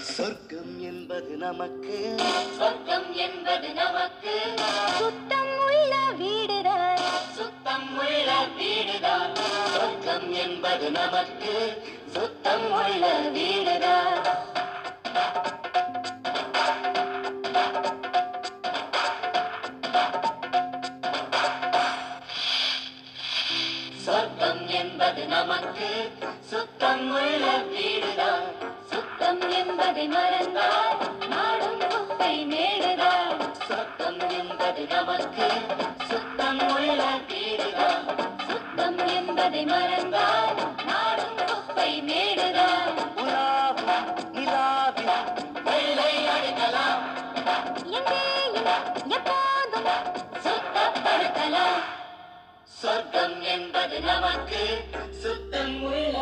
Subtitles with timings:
[0.00, 2.14] சொர்க்கம் என்பது நமக்கு.
[2.58, 4.54] சொர்க்கம் என்பது நமக்கு.
[4.98, 6.96] சுத்தம் உள்ள வீடுதான்.
[7.34, 9.34] சுத்தம் உள்ள வீடுதான்.
[9.74, 11.82] சொர்க்கம் என்பது நமக்கு.
[12.12, 14.11] சுத்தம் உள்ள வீடுதான்.
[29.32, 33.38] சுத்தம் என்பதை மறந்தால் நாடும் குப்பை மேடுதான்.
[33.68, 35.46] சொர்க்கம் என்பது நமக்கு
[36.08, 38.04] சுத்தம் உள்ள வீடுதான்
[38.48, 40.58] சுத்தம் என்பதை மறந்தால்
[40.90, 42.92] நாடும் குப்பை மேடுதான்.
[43.22, 45.14] உலாவும் நிலாவில்
[45.68, 47.02] வெள்ளை அடிக்கலாம்.
[47.96, 48.70] எங்கேயும்
[49.16, 49.90] எப்போதும்
[50.46, 51.82] சுத்தப்படுத்தலாம்.
[52.82, 54.62] சொர்க்கம் என்பது நமக்கு
[55.22, 56.16] சுத்தம் உள்ள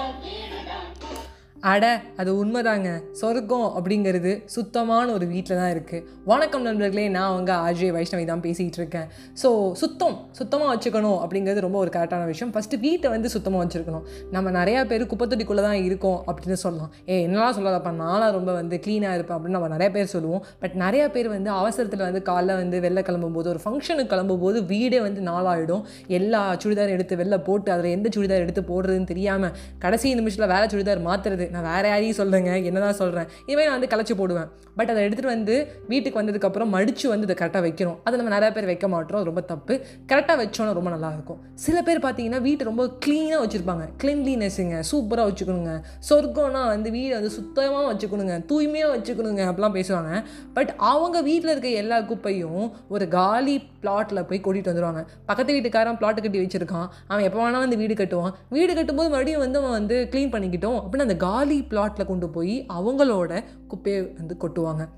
[1.68, 1.86] அட
[2.20, 2.90] அது உண்மைதாங்க.
[3.20, 8.78] சொர்க்கம் அப்படிங்கிறது சுத்தமான ஒரு வீட்டில் தான் இருக்குது வணக்கம் நண்பர்களே நான் அவங்க ஆர்ஜே வைஷ்ணவி தான் பேசிகிட்டு
[8.80, 9.08] இருக்கேன்.
[9.40, 9.48] ஸோ
[9.80, 12.52] சுத்தம் சுத்தமாக வச்சுக்கணும் அப்படிங்கிறது ரொம்ப ஒரு கரெக்டான விஷயம்.
[12.54, 14.06] ஃபஸ்ட்டு வீட்டை வந்து சுத்தமாக வச்சுருக்கணும்.
[14.36, 16.90] நம்ம நிறையா பேர் குப்பத்தொட்டிக்குள்ளே தான் இருக்கோம் அப்படின்னு சொல்லலாம்.
[17.10, 20.42] ஏ என்னலாம் சொல்லாதப்பா நான்லாம் ரொம்ப வந்து க்ளீனாக இருப்பேன் அப்படின்னு நம்ம நிறைய பேர் சொல்லுவோம்.
[20.64, 25.22] பட் நிறையா பேர் வந்து அவசரத்தில் வந்து காலைல வந்து வெளில கிளம்பும்போது ஒரு ஃபங்க்ஷனுக்கு கிளம்பும்போது வீடே வந்து
[25.30, 25.84] நாளாகிடும்
[26.20, 29.54] எல்லா சுடிதாரும் எடுத்து வெளில போட்டு அதில் எந்த சுடிதார் எடுத்து போடுறதுன்னு தெரியாமல்
[29.86, 34.16] கடைசி நிமிஷத்தில் வேறு சுடிதார் மாற்றுறது நான் வேறு யாரையும் சொல்லுங்க என்னதான் சொல்கிறேன் இனிமேல் நான் வந்து கலைச்சி
[34.16, 34.48] போடுவேன்.
[34.76, 35.54] பட் அதை எடுத்துகிட்டு வந்து
[35.88, 37.98] வீட்டுக்கு வந்ததுக்கப்புறம் மடித்து வந்து இதை கரெக்டாக வைக்கணும்.
[38.04, 39.24] அதை நம்ம நிறையா பேர் வைக்க மாட்டோம்.
[39.24, 39.74] ரொம்ப தப்பு.
[40.12, 43.84] கரெக்டாக வச்சோன்னா ரொம்ப நல்லாயிருக்கும் சில பேர் பார்த்தீங்கன்னா வீட்டை ரொம்ப க்ளீனாக வச்சுருப்பாங்க.
[44.02, 45.72] க்ளீன்லினஸ்ஸுங்க சூப்பராக வச்சுக்கணுங்க.
[46.10, 48.44] சொர்க்கம்னா வந்து வீடை வந்து சுத்தமாக வச்சுக்கணுங்க.
[48.44, 50.22] தூய்மையாக வச்சுக்கணுங்க அப்படிலாம் பேசுவாங்க.
[50.54, 56.22] பட் அவங்க வீட்டில் இருக்க எல்லா குப்பையும் ஒரு காலி பிளாட்டில் போய் கூட்டிகிட்டு வந்துடுவாங்க பக்கத்து வீட்டுக்காரன் பிளாட்
[56.22, 56.88] கட்டி வச்சுருக்கான்.
[57.08, 58.32] அவன் எப்போ வேணால் வந்து வீடு கட்டுவான்.
[58.48, 60.78] வீடு கட்டும்போது மறுபடியும் வந்து அவன் வந்து க்ளீன் பண்ணிக்கிட்டோம்.
[60.80, 64.88] அப்படின்னு அந்த காலி பிளாட்டில் கொண்டு போய் அவங்களோட குப்பையை வந்து கொட்டுவாங்க.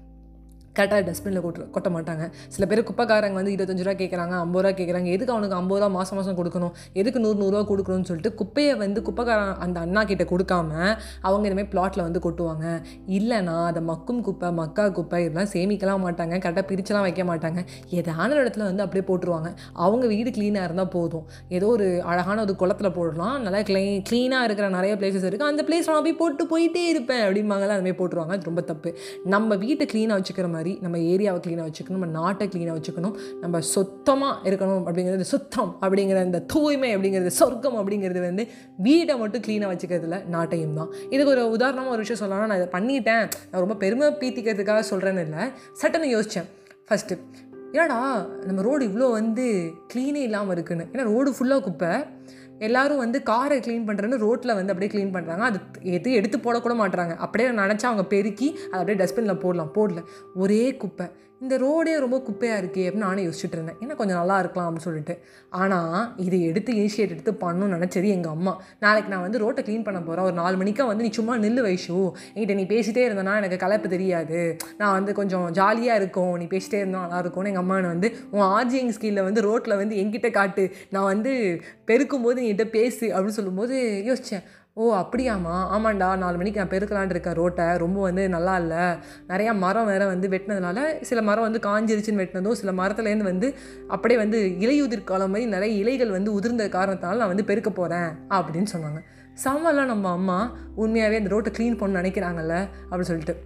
[0.76, 2.24] கரெக்டாக டஸ்ட்பினில் கொட்டு கொட்ட மாட்டாங்க.
[2.54, 6.18] சில பேர் குப்பைக்காரங்க வந்து இருபத்தஞ்சு ரூபா கேட்குறாங்க ஐம்பது ரூபா கேட்குறாங்க எதுக்கு அவனுக்கு ஐம்பது ரூபா மாதம்
[6.18, 6.72] மாதம் கொடுக்கணும்?
[7.00, 10.70] எதுக்கு நூறு நூறுரூவா கொடுக்கணும்னு சொல்லிட்டு குப்பையை வந்து குப்பைக்காரன் அந்த அண்ணா கிட்ட கொடுக்காம
[11.28, 12.64] அவங்க இதுமாதிரி பிளாட்டில் வந்து கொட்டுவாங்க.
[13.18, 16.34] இல்லைனா அதை மக்கும் குப்பை மக்கா குப்பை இதெல்லாம் சேமிக்கலாம் மாட்டாங்க.
[16.44, 17.60] கரெக்டாக பிரிச்செல்லாம் வைக்க மாட்டாங்க.
[17.98, 19.50] ஏதான ஒரு இடத்துல வந்து அப்படியே போட்டுருவாங்க.
[19.86, 21.26] அவங்க வீடு க்ளீனாக இருந்தால் போதும்.
[21.58, 23.36] ஏதோ ஒரு அழகான ஒரு குளத்தில் போடலாம்.
[23.46, 27.76] நல்லா க்ளீ க்ளீனாக இருக்கிற நிறைய பிளேசஸ் இருக்குது அந்த பிளேஸ் நான் போய் போட்டு போயிட்டே இருப்பேன் அப்படிம்பாங்கல்ல
[27.78, 28.34] அதுமாதிரி போட்டுருவாங்க.
[28.38, 28.92] அது ரொம்ப தப்பு.
[29.36, 33.14] நம்ம வீட்டை க்ளீனாக வச்சுக்கிற மாதிரி நம்ம ஏரியாவை க்ளீனாக வச்சுக்கணும் நம்ம நாட்டை க்ளீனாக வச்சுக்கணும்.
[33.40, 38.48] நம்ம சுத்தமாக இருக்கணும் அப்படிங்கிறது சுத்தம் அப்படிங்கிற அந்த தூய்மை அப்படிங்கிறது சொர்க்கம் அப்படிங்கிறது வந்து
[38.82, 40.90] வீடை மட்டும் க்ளீனாக வச்சுக்கிறதுல நாட்டையும் தான்.
[41.10, 43.24] இதுக்கு ஒரு உதாரணமாக ஒரு விஷயம் சொல்லலாம் நான் இதை பண்ணிட்டேன்.
[43.50, 45.44] நான் ரொம்ப பெருமை பீத்திக்கிறதுக்காக சொல்கிறேன்னு இல்லை.
[45.82, 46.50] சட்டன்னு யோசித்தேன்
[46.88, 47.18] ஃபஸ்ட்டு
[47.72, 50.84] ஏடா நம்ம ரோடு இவ்வளோ வந்து க்ளீனே இல்லாமல் இருக்குன்னு.
[50.92, 51.92] ஏன்னா ரோடு ஃபுல்லாக குப்பை.
[52.66, 55.58] எல்லாரும் வந்து காரை க்ளீன் பண்ணுறேன்னு ரோட்டில் வந்து அப்படியே க்ளீன் பண்ணுறாங்க அது
[55.96, 59.72] எது எடுத்து போடக்கூட மாட்டுறாங்க அப்படியே நினச்சா அவங்க பெருக்கி அதை அப்படியே டஸ்ட்பினில் போடலாம்.
[59.74, 60.00] போடல.
[60.34, 61.06] ஒரே குப்பை.
[61.42, 63.78] இந்த ரோடே ரொம்ப குப்பையாக இருக்கே அப்படின்னு நானே யோசிச்சுட்டு இருந்தேன்.
[63.82, 65.14] ஏன்னா கொஞ்சம் நல்லா இருக்கலாம் அப்படின்னு சொல்லிட்டு.
[65.48, 68.52] ஆனால் இதை எடுத்து இனிஷியேட் எடுத்து பண்ணணும்னு நினச்சது எங்கள் அம்மா.
[68.78, 71.96] நாளைக்கு நான் வந்து ரோட்டை க்ளீன் பண்ண போகிறேன் ஒரு நாலு மணிக்கா வந்து நீ சும்மா நில்லு வைஷு.
[72.34, 74.58] என்கிட்ட நீ பேசிட்டே இருந்தனா எனக்கு கலப்பு தெரியாது.
[74.76, 76.32] நான் வந்து கொஞ்சம் ஜாலியாக இருக்கும்.
[76.36, 80.30] நீ பேசிட்டே இருந்தால் நல்லா இருக்கும்னு எங்கள் அம்மா வந்து உன் ஆர்ஜிங் ஸ்கில்ல வந்து ரோட்டில் வந்து என்கிட்ட
[80.30, 80.66] காட்டு.
[80.90, 81.34] நான் வந்து
[81.90, 83.76] பெருக்கும்போது நீ என்கிட்ட பேசு அப்படின்னு சொல்லும்போது
[84.10, 84.44] யோசித்தேன்
[84.74, 85.54] ஓ அப்படியாம்மா?
[85.74, 87.76] ஆமாண்டா நாலு மணிக்கு நான் பெருக்கலான்னு இருக்கேன் ரோட்டை.
[87.76, 88.84] ரொம்ப வந்து நல்லா இல்லை.
[89.28, 93.54] நிறையா மரம் வேறு வந்து வெட்டினதுனால சில மரம் வந்து காஞ்சிருச்சுன்னு வெட்டினதும் சில மரத்துலேருந்து வந்து
[93.88, 98.66] அப்படியே வந்து இலையுதிர் காலம் மாதிரி நிறைய இலைகள் வந்து உதிர்ந்த காரணத்தினால நான் வந்து பெருக்க போகிறேன் அப்படின்னு
[98.72, 99.00] சொன்னாங்க.
[99.44, 103.36] செம்மலாம் நம்ம அம்மா உண்மையாகவே அந்த ரோட்டை க்ளீன் பண்ண நினைக்கிறாங்கல்ல அப்படின்னு சொல்லிட்டு.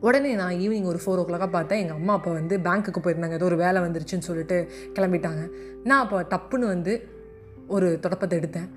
[0.00, 1.78] உடனே நான் ஈவினிங் ஒரு ஃபோர் ஓ கிளாக்காக பார்த்தேன்.
[1.78, 3.32] எங்கள் அம்மா அப்போ வந்து பேங்க்குக்கு போயிருந்தாங்க.
[3.32, 5.48] ஏதோ ஒரு வேலை வந்துருச்சுன்னு சொல்லிட்டு கிளம்பிட்டாங்க.
[5.84, 7.08] நான் அப்போ டப்புன்னு வந்து
[7.66, 8.68] ஒரு தொடப்பத்தை எடுத்தேன்.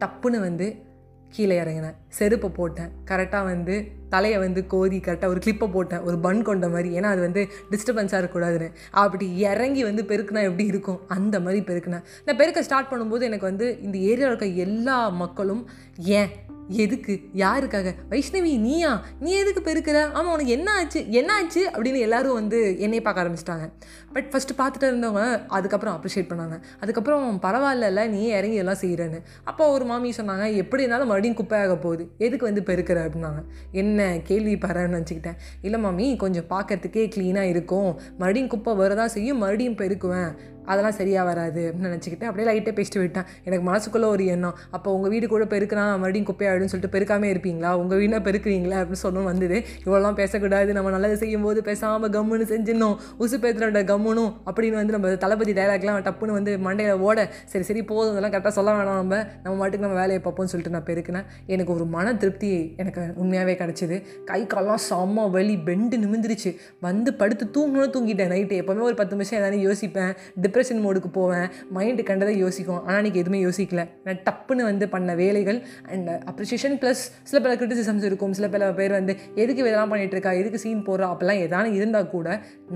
[0.00, 0.88] டப்புன்னு வந்து
[1.30, 1.94] கீழே இறங்கினேன்.
[2.08, 2.88] செருப்பை போட்டேன்.
[3.06, 5.98] கரெக்டாக வந்து தலையை வந்து கோதி கரெக்டாக ஒரு கிளிப்பை போட்டேன்.
[5.98, 6.98] ஒரு பன் கொண்ட மாதிரி.
[6.98, 8.72] ஏன்னா அது வந்து டிஸ்டர்பன்ஸாக இருக்கக்கூடாதுன்னு.
[8.90, 11.00] அப்படி இறங்கி வந்து பெருக்குனா எப்படி இருக்கும்?
[11.08, 12.02] அந்த மாதிரி பெருக்கினேன்.
[12.24, 16.28] நான் பெருக்க ஸ்டார்ட் பண்ணும்போது எனக்கு வந்து இந்த ஏரியாவில் இருக்க எல்லா மக்களும் ஏன்
[16.70, 17.20] எதுக்கு?
[17.34, 17.94] யாருக்காக?
[18.10, 19.04] வைஷ்ணவி நீயா?
[19.20, 20.12] நீ எதுக்கு பெருக்கிற?
[20.12, 21.10] ஆமாம் உனக்கு என்ன ஆச்சு?
[21.10, 21.70] என்ன ஆச்சு?
[21.70, 23.72] அப்படின்னு எல்லாரும் வந்து என்னை பார்க்க ஆரம்பிச்சிட்டாங்க.
[24.12, 26.62] பட் ஃபஸ்ட்டு பார்த்துட்டு இருந்தவங்க அதுக்கப்புறம் அப்ரிஷியேட் பண்ணாங்க.
[26.80, 32.10] அதுக்கப்புறம் பரவாயில்லல நீ இறங்கி எல்லாம் செய்கிறேன்னு அப்போ ஒரு மாமி சொன்னாங்க எப்படி இருந்தாலும் மறுபடியும் குப்பையாக போகுது.
[32.18, 32.98] எதுக்கு வந்து பெருக்கிற?
[33.00, 33.44] அப்படின்னாங்க.
[33.72, 35.36] என்ன கேள்வி பரன்னு நினச்சிக்கிட்டேன்.
[35.62, 38.00] இல்லை மாமி கொஞ்சம் பார்க்கறதுக்கே க்ளீனாக இருக்கும்.
[38.10, 40.36] மறுபடியும் குப்பை வரதான் செய்யும் மறுபடியும் பெருக்குவேன்.
[40.66, 44.54] அதெல்லாம் சரியாக வராது அப்படின்னு நினச்சிக்கிட்டு அப்படியே லைட்டாக பேசிட்டு விட்டேன் எனக்கு மனசுக்குள்ளே ஒரு எண்ணம்.
[44.70, 47.72] அப்போ உங்கள் வீடு கூட பெருக்கினா மறுபடியும் குப்பையாயிடும்னு சொல்லிட்டு பெருக்காமே இருப்பீங்களா?
[47.72, 49.64] உங்கள் வீடாக பெருக்குவீங்களா அப்படின்னு சொன்னோம் வந்தது.
[49.84, 50.72] இவ்வளோலாம் பேசக்கூடாது.
[50.72, 52.96] நம்ம நல்லது செய்யும் போது பேசாமல் கம்முன்னு செஞ்சிடணும்.
[53.18, 58.12] உசு பேத்துறோட கம்முனும் அப்படின்னு வந்து நம்ம தளபதி டைலாக்லாம் டப்புன்னு வந்து மண்டையில் ஓட சரி சரி போதும்.
[58.12, 59.24] இதெல்லாம் கரெக்டாக சொல்ல வேணாம் நம்ம.
[59.42, 61.26] நம்ம மாட்டுக்கு நம்ம வேலையை பார்ப்போம்னு சொல்லிட்டு நான் பெருக்கினேன்.
[61.46, 64.02] எனக்கு ஒரு மன திருப்தி எனக்கு உண்மையாகவே கிடச்சிது.
[64.24, 69.38] கை கால்லாம் செம்ம வலி பெண்டு நிமிந்துருச்சு வந்து படுத்து தூங்கணும்னு தூங்கிட்டேன் நைட்டு எப்போவுமே ஒரு பத்து நிமிஷம்
[69.38, 70.12] எதாவது யோசிப்பேன்.
[70.50, 71.46] டிப்ரெஷன் மோடுக்கு போவேன்.
[71.78, 72.80] மைண்டு கண்டதை யோசிக்கும்.
[72.86, 73.84] ஆனால் அன்றைக்கி எதுவுமே யோசிக்கல.
[74.06, 75.60] நான் டப்புன்னு வந்து பண்ண வேலைகள்
[75.92, 78.34] அண்ட் அப்ரிஷியேஷன் ப்ளஸ் சில பல கிரிட்டிசிசம்ஸ் இருக்கும்.
[78.40, 79.12] சில பல பேர் வந்து
[79.42, 81.06] எதுக்கு இதெல்லாம் பண்ணிகிட்ருக்கா இருக்கா எதுக்கு சீன் போடுறா?
[81.12, 82.28] அப்போல்லாம் எதானு இருந்தால் கூட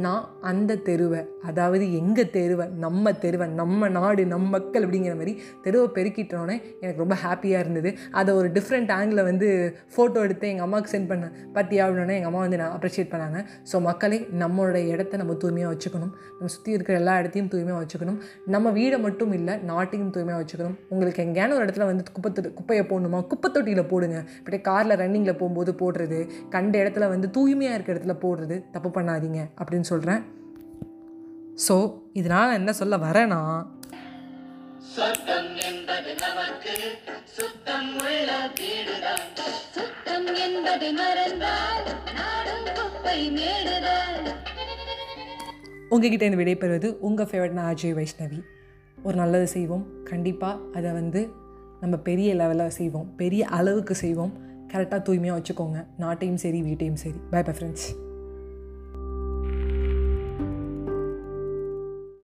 [0.04, 5.32] நான் அந்த தெருவை அதாவது எங்கள் தெருவை நம்ம தெருவை நம்ம நாடு நம்ம மக்கள் அப்படிங்கிற மாதிரி
[5.64, 7.90] தெருவை பெருக்கிட்டோன்னே எனக்கு ரொம்ப ஹாப்பியாக இருந்தது.
[8.20, 9.48] அதை ஒரு டிஃப்ரெண்ட் ஆங்கிளில் வந்து
[9.94, 11.26] ஃபோட்டோ எடுத்து எங்கள் அம்மாவுக்கு சென்ட் பண்ண
[11.56, 13.40] பார்த்தியா அப்படின்னா எங்கள் அம்மா வந்து நான் அப்ரிஷியேட் பண்ணாங்க.
[13.72, 16.14] ஸோ மக்களே நம்மளோட இடத்த நம்ம தூய்மையாக வச்சுக்கணும்.
[16.38, 18.18] நம்ம சுற்றி இருக்கிற எல்லா இடத்தையும் தூய்மையாக வச்சுக்கணும்.
[18.54, 20.76] நம்ம வீடை மட்டும் இல்லை நாட்டையும் தூய்மையாக வச்சுக்கணும்.
[20.92, 23.20] உங்களுக்கு எங்கேயான ஒரு இடத்துல வந்து குப்பை குப்பையை போடணுமா?
[23.32, 24.18] குப்பை தொட்டியில் போடுங்க.
[24.38, 26.18] இப்படியே காரில் ரன்னிங்கில் போகும்போது போடுறது
[26.54, 30.22] கண்ட இடத்துல வந்து தூய்மையாக இருக்கிற இடத்துல போடுறது தப்பு பண்ணாதீங்க அப்படின்னு சொல்கிறேன்
[31.66, 31.74] ஸோ
[32.20, 33.40] இதனால் என்ன சொல்ல வரேன்னா
[34.94, 36.74] சுத்தம் என்பது நமக்கு
[37.36, 39.28] சுத்தம் உள்ள வீடுதான்.
[39.76, 41.86] சுத்தம் என்பதை மறந்தால்
[42.18, 44.20] நாடும் குப்பை மேடுதான்.
[45.88, 48.40] உங்ககிட்ட இருந்து விடைபெறுவது உங்கள் ஃபேவரட் நான் அஜய் வைஷ்ணவி.
[49.02, 50.02] ஒரு நல்லது செய்வோம்.
[50.02, 51.28] கண்டிப்பாக அதை வந்து
[51.80, 53.16] நம்ம பெரிய லெவலில் செய்வோம்.
[53.16, 54.32] பெரிய அளவுக்கு செய்வோம்.
[54.72, 55.86] கரெக்டாக தூய்மையாக வச்சுக்கோங்க.
[55.98, 57.16] நாட்டையும் சரி வீட்டையும் சரி.
[57.30, 58.03] By bye friends